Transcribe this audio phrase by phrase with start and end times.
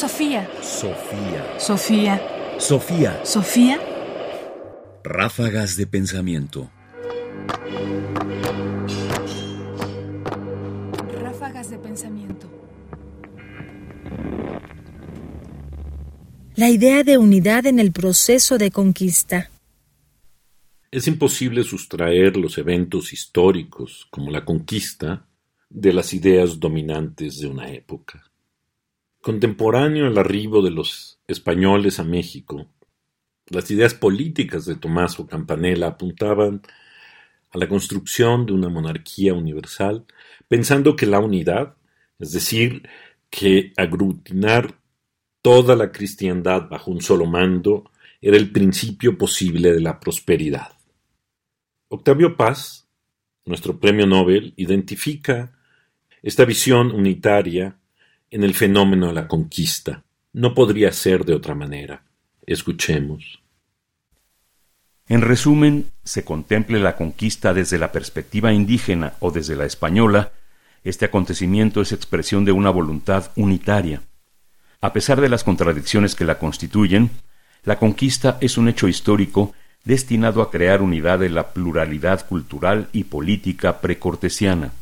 [0.00, 0.48] Sofía.
[0.62, 1.58] Sofía.
[1.58, 2.22] Sofía.
[2.58, 3.20] Sofía.
[3.22, 3.78] Sofía.
[5.04, 6.70] Ráfagas de pensamiento.
[11.20, 12.48] Ráfagas de pensamiento.
[16.56, 19.50] La idea de unidad en el proceso de conquista.
[20.90, 25.28] Es imposible sustraer los eventos históricos, como la conquista,
[25.68, 28.29] de las ideas dominantes de una época.
[29.22, 32.66] Contemporáneo al arribo de los españoles a México,
[33.48, 36.62] las ideas políticas de Tommaso Campanella apuntaban
[37.50, 40.06] a la construcción de una monarquía universal,
[40.48, 41.76] pensando que la unidad,
[42.18, 42.88] es decir,
[43.28, 44.80] que aglutinar
[45.42, 47.90] toda la cristiandad bajo un solo mando,
[48.22, 50.72] era el principio posible de la prosperidad.
[51.88, 52.88] Octavio Paz,
[53.44, 55.58] nuestro premio Nobel, identifica
[56.22, 57.79] esta visión unitaria
[58.30, 60.04] en el fenómeno de la conquista.
[60.32, 62.04] No podría ser de otra manera.
[62.46, 63.40] Escuchemos.
[65.08, 70.32] En resumen, se contemple la conquista desde la perspectiva indígena o desde la española,
[70.84, 74.02] este acontecimiento es expresión de una voluntad unitaria.
[74.80, 77.10] A pesar de las contradicciones que la constituyen,
[77.64, 79.52] la conquista es un hecho histórico
[79.84, 84.72] destinado a crear unidad en la pluralidad cultural y política precortesiana.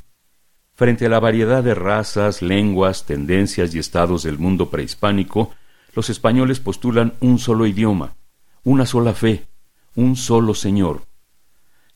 [0.78, 5.52] Frente a la variedad de razas, lenguas, tendencias y estados del mundo prehispánico,
[5.92, 8.14] los españoles postulan un solo idioma,
[8.62, 9.42] una sola fe,
[9.96, 11.02] un solo Señor.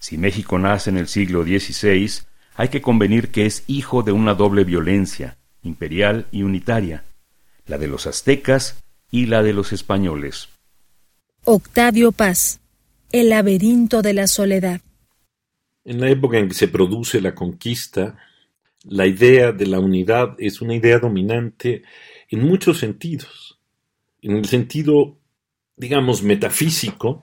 [0.01, 2.25] Si México nace en el siglo XVI,
[2.57, 7.05] hay que convenir que es hijo de una doble violencia, imperial y unitaria,
[7.67, 10.49] la de los aztecas y la de los españoles.
[11.45, 12.59] Octavio Paz
[13.13, 14.81] el laberinto de la soledad.
[15.85, 18.17] En la época en que se produce la conquista,
[18.85, 21.83] la idea de la unidad es una idea dominante
[22.29, 23.59] en muchos sentidos.
[24.21, 25.19] En el sentido,
[25.77, 27.23] digamos, metafísico,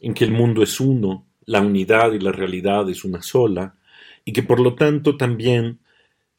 [0.00, 3.76] en que el mundo es uno, la unidad y la realidad es una sola,
[4.24, 5.78] y que por lo tanto también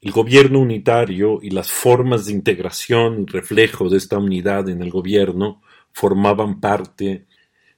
[0.02, 4.92] el gobierno unitario y las formas de integración y reflejo de esta unidad en el
[4.92, 7.26] gobierno formaban parte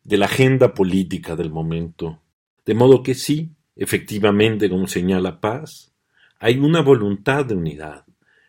[0.03, 2.19] de la agenda política del momento.
[2.65, 5.93] De modo que sí, efectivamente, como señala Paz,
[6.39, 8.05] hay una voluntad de unidad,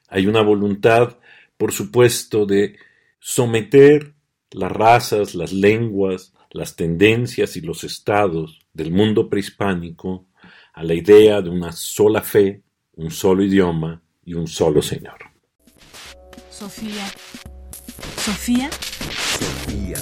[0.09, 1.19] hay una voluntad,
[1.57, 2.77] por supuesto, de
[3.19, 4.15] someter
[4.53, 10.27] las razas, las lenguas, las tendencias y los estados del mundo prehispánico
[10.73, 12.63] a la idea de una sola fe,
[12.95, 15.19] un solo idioma y un solo Señor.
[16.51, 17.07] Sofía.
[18.17, 18.71] Sofía.
[19.39, 19.97] Sofía.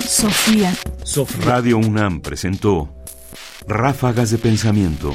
[0.00, 0.74] Sofía.
[1.04, 1.44] Sofía.
[1.44, 2.94] Radio UNAM presentó
[3.66, 5.14] Ráfagas de Pensamiento.